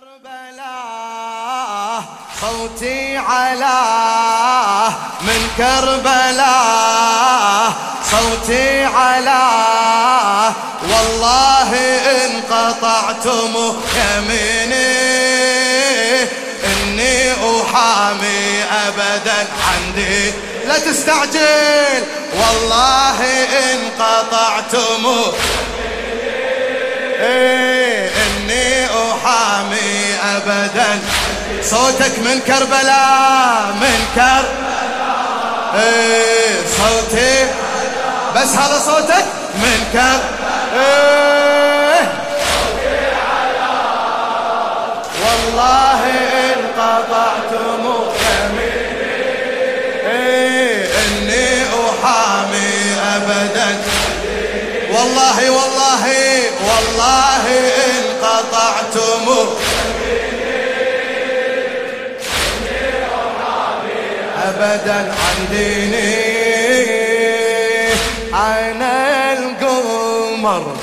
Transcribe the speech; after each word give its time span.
كربلاء 0.00 1.34
صوتي 2.40 3.16
على 3.16 3.80
من 5.20 5.48
كربلاء 5.56 7.04
صوتي 8.10 8.84
على 8.84 9.42
والله 10.82 11.70
إن 12.24 12.42
قطعتم 12.50 13.52
يميني 13.96 14.94
إني 16.64 17.32
أحامي 17.32 18.64
أبدا 18.86 19.46
عندي. 19.68 20.32
لا 20.66 20.78
تستعجل 20.78 22.02
والله 22.34 23.18
إن 23.72 23.78
قطعتم 23.98 25.04
أحامي 27.20 27.63
أبدا. 30.54 31.00
صوتك 31.62 32.18
من 32.18 32.40
كربلاء 32.46 33.66
من 33.80 34.06
كربلاء 34.14 34.64
إيه 35.74 36.56
صوتي. 36.78 37.46
بس 38.36 38.48
هذا 38.56 38.78
صوتك 38.78 39.24
من 39.54 39.86
كر 39.92 40.20
إيه. 40.80 42.12
والله 45.24 45.93
أبدا 64.84 65.12
عن 65.12 65.48
ديني. 65.50 66.34
أنا 68.34 69.32
القمر 69.32 70.76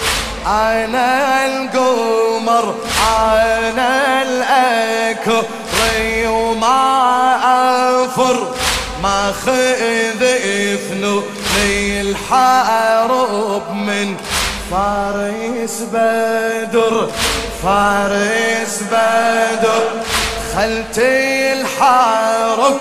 أنا 0.47 1.45
القمر 1.45 2.75
أنا 3.19 4.21
الأكري 4.21 6.07
وما 6.27 7.39
أفر 8.05 8.53
ما 9.03 9.33
خذ 9.45 10.23
افنوني 10.73 12.01
الحارب 12.01 13.73
من 13.75 14.17
فارس 14.71 15.77
بدر. 15.93 17.09
فارس 17.63 18.79
بدر 18.91 19.83
خلتي 20.55 21.53
الحارب 21.53 22.79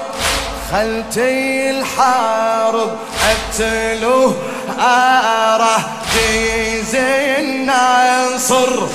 خلتي 0.71 1.71
الحارب 1.71 2.97
اقتلوه 3.31 4.37
آرة 4.79 5.91
جيز 6.15 6.95
النصر 6.95 8.87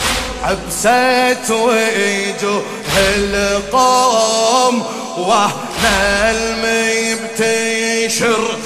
عبست 0.43 1.51
وجوه 1.51 2.63
القوم 3.17 4.83
وأنا 5.17 6.31
المي 6.31 7.15
بتنشر 7.15 8.57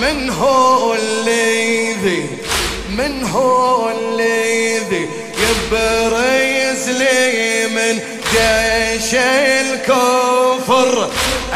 من 0.00 0.30
هو 0.30 0.94
الذي 0.94 2.26
من 2.88 3.24
هو 3.24 3.90
الذي 3.90 5.08
يبرز 5.38 6.88
لي 6.88 7.66
من 7.66 8.00
جيش 8.32 9.14
الكفر 9.14 10.07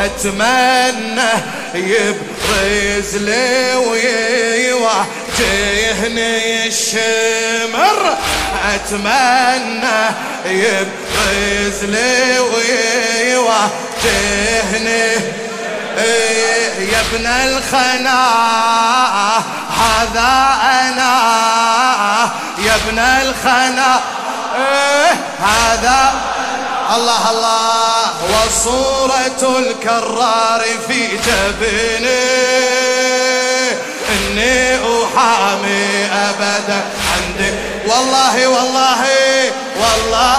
أتمنى 0.04 1.30
يبرز 1.74 3.16
لي 3.16 3.74
ويواجهني 3.88 5.46
الشمر. 6.66 7.98
أتمنى 8.74 10.00
يبرز 10.46 11.84
لي 11.84 12.38
ويواجهني 12.38 13.82
يا 16.92 17.00
ابن 17.00 17.26
الخنا. 17.26 18.22
هذا 19.82 20.32
أنا 20.62 21.12
يا 22.58 22.74
ابن 22.74 22.98
الخنا. 22.98 24.00
هذا 25.42 25.98
الله 26.96 27.30
الله 27.30 28.10
وصورة 28.30 29.58
الكرار 29.58 30.62
في 30.88 31.06
جبيني 31.06 32.22
إني 34.12 34.76
أحامي 34.76 36.06
أبدا 36.12 36.80
عندك 37.14 37.54
والله 37.86 38.48
والله 38.48 39.00
والله 39.76 40.36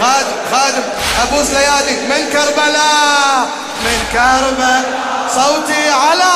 خادم 0.00 0.36
خادم 0.52 0.82
ابوس 1.22 1.50
ليالي 1.50 1.96
من 2.08 2.30
كربلاء 2.32 3.48
من 3.84 3.98
كربلاء. 4.12 4.84
صوتي 5.34 5.90
على 5.90 6.32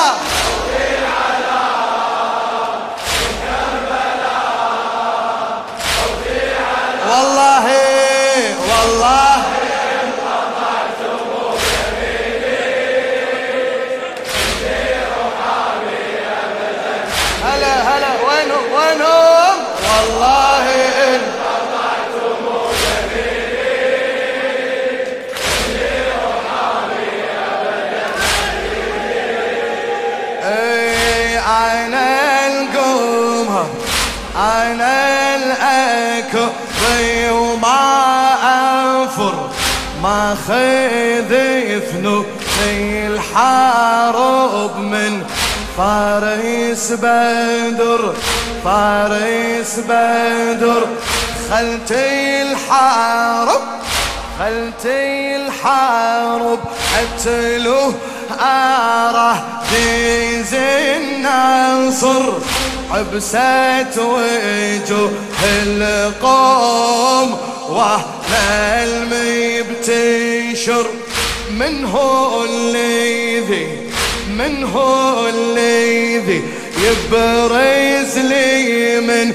أنا 31.47 32.47
القمر 32.47 33.67
أنا 34.37 35.37
الأكبر 35.37 36.53
وما 37.33 38.35
أنفر. 38.43 39.51
ما 40.03 40.37
خذ 40.49 41.29
في 41.29 43.07
الحارب 43.07 44.79
من 44.79 45.23
فارس 45.79 46.93
بدر. 46.93 48.15
فارس 48.65 49.79
بدر 49.89 50.87
خلتي 51.51 52.43
الحارب 52.43 53.61
خلتي 54.39 55.37
الحارب 55.37 56.59
قتلوه 56.95 57.95
آرة 58.41 59.63
ديز 59.71 60.55
النصر 60.55 62.33
عبست 62.91 63.99
وجوه 63.99 65.13
القوم 65.63 67.39
وأنا 67.69 68.85
المي 68.85 69.63
بتنشر. 69.63 70.87
من 71.51 71.85
هو 71.85 72.45
الذي 72.45 73.67
من 74.29 74.65
هو 74.65 75.29
الذي 75.29 76.43
يبرز 76.79 78.19
لي 78.19 79.01
من 79.01 79.33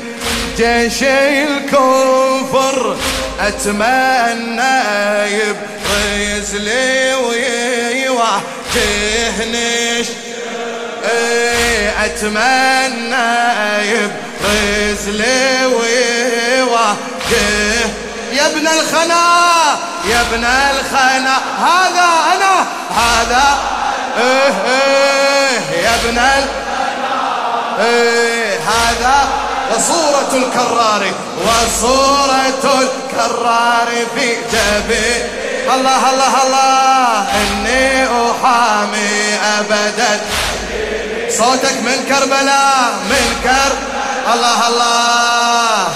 جيش 0.58 1.04
الكفر؟ 1.04 2.96
أتمنى 3.40 4.82
يبرز 5.34 6.56
لي 6.56 7.16
ويواجهني 8.76 10.06
إيه، 11.12 12.06
أتمنى 12.06 13.30
يبرز 13.92 15.08
ويواجه 15.66 17.10
يا 18.34 18.46
ابن 18.48 18.68
الخنا 18.68 19.24
يا 20.10 20.22
ابن 20.22 20.46
الخنا 20.46 21.38
هذا 21.60 22.10
أنا 22.36 22.66
هذا. 22.96 23.58
إيه 24.18 24.54
إيه 24.68 25.84
يا 25.84 25.92
ابن 25.96 26.18
ال 26.20 26.46
إيه 27.86 28.60
هذا. 28.60 29.28
وصورة 29.76 30.32
الكرار 30.34 31.04
وصورة 31.46 32.64
الكرار 32.82 33.88
في 34.16 34.28
جبي 34.52 35.14
الله 35.76 36.10
الله 36.10 36.34
الله 36.44 37.28
إني 37.42 38.06
أحامي 38.06 39.36
أبدا. 39.60 40.22
صوتك 41.30 41.78
من 41.86 42.06
كربلاء 42.10 42.92
من 43.10 43.26
كر 43.44 43.72
الله 44.34 44.68
الله 44.68 45.88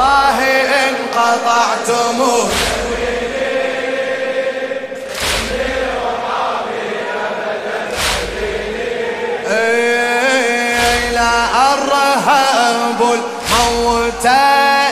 والله 0.00 0.40
إن 0.88 0.94
قطعتموه. 1.14 2.48
الرهب 11.74 13.00
الموت 13.02 14.26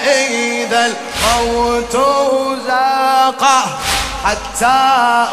إذا 0.05 0.83
الموت 0.87 1.97
زاقه 2.67 3.61
حتى 4.25 4.79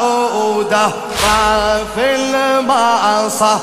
أوده 0.01 0.89
في 1.95 2.06
المعصى 2.16 3.60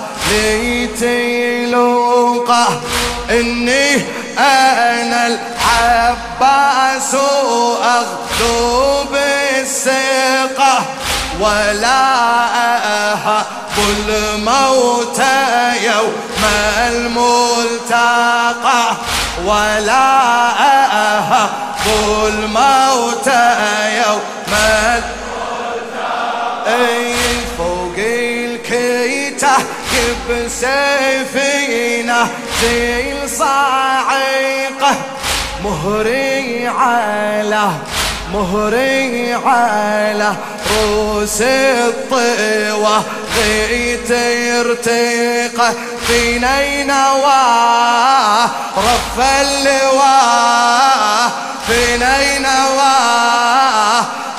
لتلوقه 0.92 2.00
إني 3.30 4.21
أنا 4.38 5.26
العباس 5.26 7.14
أغدو 7.84 9.04
بالثقة 9.04 10.84
ولا 11.40 12.04
أهب 13.12 13.46
الموت 14.08 15.22
يوم 15.82 16.14
الملتقى 16.88 18.16
ولا 19.44 20.08
أهب 21.18 21.50
الموت 22.26 23.26
يوم 24.06 24.52
الملتقى. 24.54 25.02
فوق 27.58 27.96
الكيته 27.98 29.56
بسيفينه 30.30 32.28
زي 32.62 33.24
الصاعقة 33.24 34.92
مهري 35.64 36.66
على 36.68 37.70
مهري 38.32 39.34
على 39.34 40.34
روس 40.70 41.42
الطيوة 41.42 43.02
غيت 43.38 44.10
يرتقى 44.10 45.72
في 46.06 46.38
نينوى 46.38 47.42
رف 48.76 49.18
اللواء 49.40 51.30
في 51.66 51.96
نينوى 51.96 52.94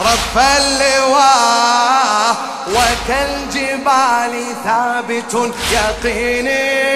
رف 0.02 0.38
اللواء. 0.38 2.36
وكالجبال 2.74 4.34
ثابت 4.66 5.34
يقيني 5.72 6.94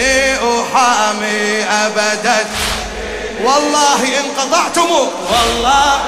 إني 0.00 0.36
أحامي 0.36 1.64
أبدا. 1.64 2.46
والله 3.44 4.00
إن 4.20 4.24
قطعتم. 4.38 4.90
والله 5.30 6.00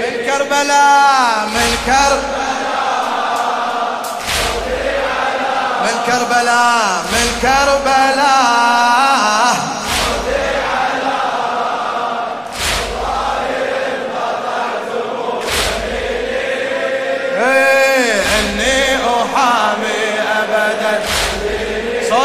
من 0.00 0.14
كربلاء 0.26 1.46
من 1.46 1.70
كربلاء 1.86 2.24
من 5.84 5.96
كربلاء 6.06 7.04
من 7.12 7.26
كربلاء 7.42 8.94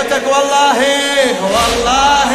صوتك 0.09 0.27
والله 0.27 0.79
والله. 1.41 2.31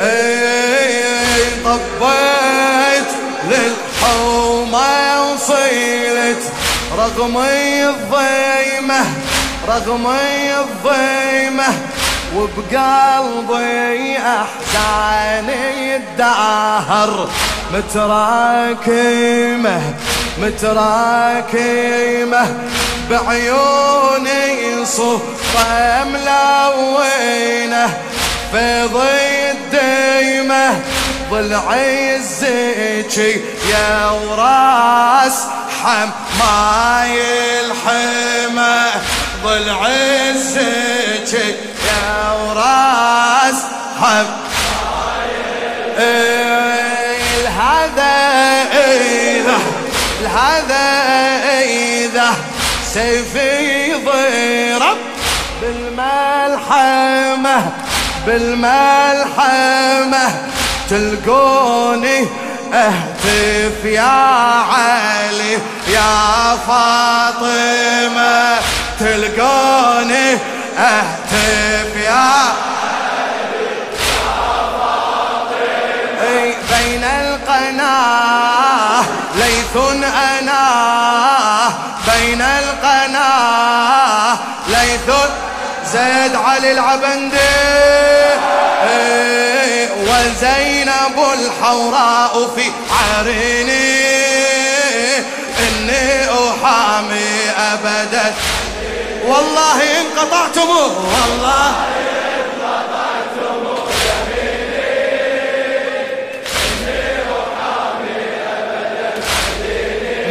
إيه، 0.00 1.44
طبيت 1.64 3.10
للحومة 3.50 5.32
وصيلت 5.32 6.42
رغمي 6.98 7.84
الضيمة 7.84 9.04
رغمي 9.68 10.54
الضيمة. 10.54 11.87
وبقلبي 12.36 14.18
أحزاني 14.18 15.96
الدهر 15.96 17.28
متراكمة 17.74 19.14
متراكمة. 20.38 21.88
بعيوني 23.10 24.84
صفة 24.84 26.04
ملونة 26.04 27.86
في 28.52 28.88
ضي 28.92 29.50
الديمة 29.50 30.80
ضلعي 31.30 32.16
الزيجي 32.16 33.40
يا 33.70 34.10
وراس 34.10 35.38
حماي 35.82 37.14
الحمى. 37.60 38.84
ضلعي 39.44 40.30
الزيجي 40.30 41.48
يا 41.86 42.32
وراس 42.32 43.60
حم 44.00 44.26
هذا 47.58 48.16
إذا 48.72 49.58
هذا 50.36 50.86
إذا 51.64 52.30
سيفي 52.92 53.94
ضرب 53.94 54.98
بالملحمة 55.60 57.56
بالملحمة 58.26 59.68
تلقوني 60.90 62.26
أهتف 62.72 63.84
يا 63.84 64.02
علي 64.72 65.58
يا 65.88 66.56
فاطمة. 66.66 68.58
أنا 80.08 81.72
بين 82.06 82.42
القناة. 82.42 84.36
ليث 84.68 85.10
زيد 85.92 86.36
علي 86.36 86.72
العبندي. 86.72 87.38
وزينب 89.98 91.18
الحوراء 91.34 92.50
في 92.56 92.72
عريني. 92.90 94.08
إني 95.58 96.24
أحامي 96.24 97.50
أبدا. 97.72 98.34
والله 99.26 99.82
إن 100.00 100.06
قطعتم 100.18 100.68
والله 100.70 101.72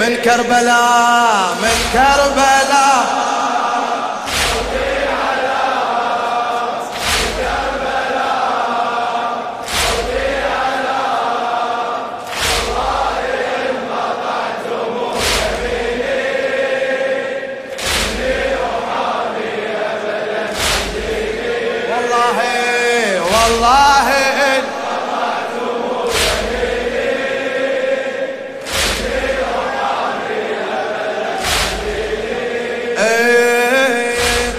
من 0.08 0.16
كربلاء 0.16 1.56
من 1.62 1.78
كربلاء. 1.94 3.17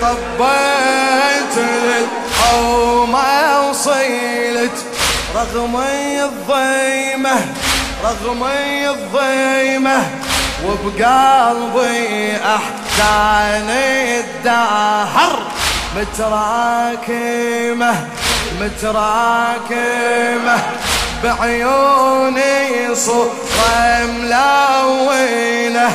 إيه 0.08 0.14
طبيت 0.38 1.56
للحومة 1.58 3.68
وصيلت 3.68 4.78
رغم 5.34 5.76
الضيمة 5.76 7.36
رغم 8.04 8.44
الضيمة 8.44 9.98
وبقلبي 10.66 12.36
احزان 12.36 13.70
الدهر 13.70 15.42
متراكمة 15.96 17.94
متراكمة 18.60 20.56
بعيوني 21.24 22.94
صورة 22.94 24.06
ملونة. 24.06 25.90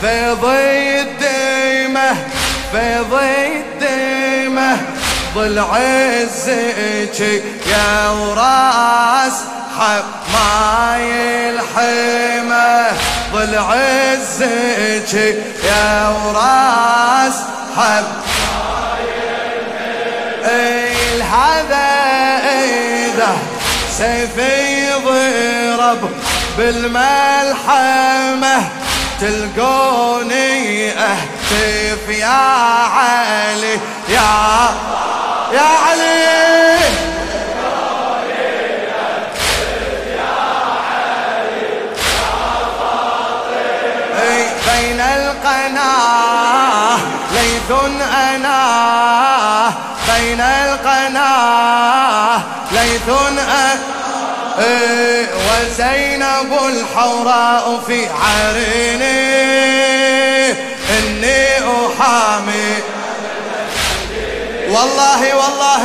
فيضي 0.00 1.00
الديمة 1.00 2.16
فيضي 2.74 3.62
الديمة 3.62 4.76
ضل 5.34 5.58
عزك 5.58 7.20
يا 7.66 8.10
وراس 8.10 9.32
حماي 9.78 11.50
الحمى 11.50 12.86
ضل 13.32 13.54
عزك 13.58 15.14
يا 15.64 16.08
وراس 16.08 17.34
حماي 17.76 19.04
الحمى 20.44 21.22
هذا 21.22 21.88
إذا 22.44 23.36
سيفي 23.90 24.92
ضرب 25.04 26.10
بالملحمة 26.58 28.56
تلقوني 29.20 30.92
اهتف 31.54 32.08
يا 32.08 32.26
علي 32.96 33.78
يا 34.08 34.30
يا 35.52 35.60
علي. 35.60 36.24
بين 44.66 45.00
القناة 45.00 46.96
ليث 47.32 47.70
أنا 48.12 49.72
بين 50.08 50.40
القناة 50.40 52.40
ليث 52.72 53.08
أنا 53.38 53.78
وزينب 55.48 56.52
الحوراء 56.68 57.80
في 57.86 58.06
أحامي 58.06 59.63
والله 64.68 65.34
والله. 65.36 65.84